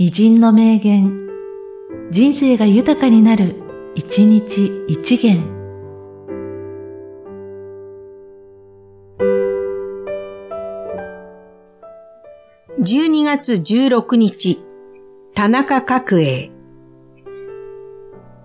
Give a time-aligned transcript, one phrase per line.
[0.00, 1.28] 偉人の名言、
[2.12, 3.56] 人生が豊かになる、
[3.96, 5.42] 一日一元。
[12.78, 14.62] 12月16日、
[15.34, 16.52] 田中角栄。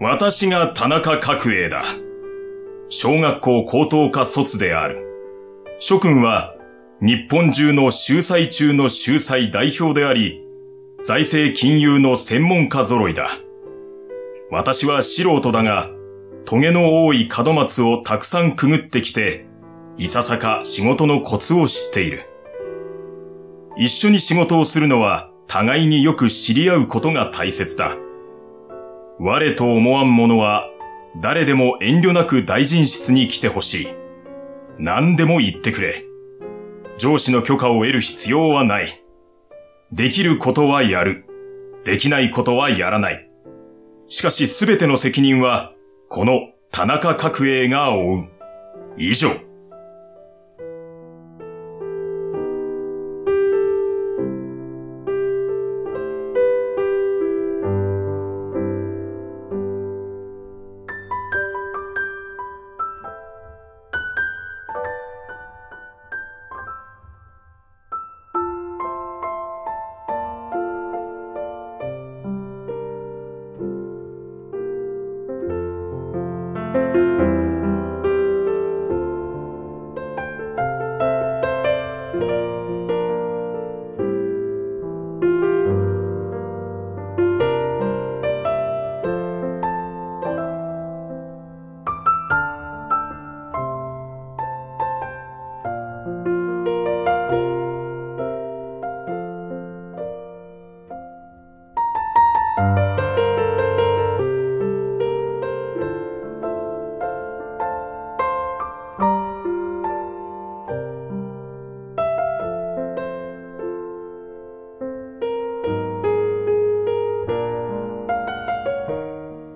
[0.00, 1.82] 私が田中角栄だ。
[2.88, 4.96] 小学校高等科卒である。
[5.78, 6.54] 諸君は
[7.02, 10.40] 日本中の秀才中の秀才代表であり、
[11.06, 13.28] 財政金融の専門家揃いだ。
[14.50, 15.90] 私は素人だが、
[16.46, 19.44] 棘の多い門松をたくさんくぐってきて、
[19.98, 22.22] いささか仕事のコツを知っている。
[23.76, 27.98] 一緒に仕事をするのは互いによく知り合うことが大切だ。
[29.18, 30.70] 我と思わん者は
[31.20, 33.88] 誰でも遠慮なく大臣室に来てほしい。
[34.78, 36.06] 何でも言ってくれ。
[36.96, 39.03] 上司の許可を得る必要はない。
[39.94, 41.24] できることはやる。
[41.84, 43.30] できないことはやらない。
[44.08, 45.72] しかしすべての責任は、
[46.08, 48.28] この田中角栄が負う。
[48.98, 49.28] 以上。